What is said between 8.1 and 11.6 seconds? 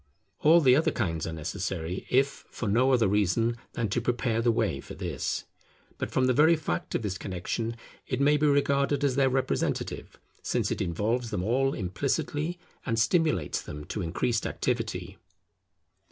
may be regarded as their representative; since it involves them